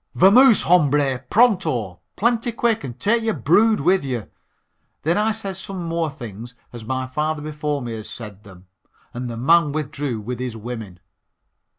Vamoos, 0.15 0.63
hombre, 0.63 1.19
pronto 1.29 1.99
plenty 2.15 2.51
quick 2.51 2.83
and 2.83 2.99
take 2.99 3.21
your 3.21 3.35
brood 3.35 3.79
with 3.79 4.03
you." 4.03 4.31
Then 5.03 5.15
I 5.15 5.31
said 5.31 5.57
some 5.57 5.83
more 5.83 6.09
things 6.09 6.55
as 6.73 6.83
my 6.83 7.05
father 7.05 7.43
before 7.43 7.83
me 7.83 7.91
had 7.93 8.07
said 8.07 8.43
them, 8.43 8.65
and 9.13 9.29
the 9.29 9.37
man 9.37 9.71
withdrew 9.73 10.19
with 10.19 10.39
his 10.39 10.57
women. 10.57 11.01